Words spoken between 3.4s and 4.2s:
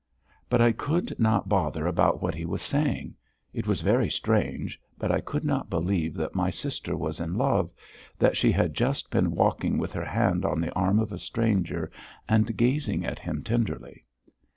It was very